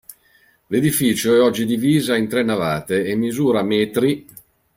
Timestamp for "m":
3.61-4.25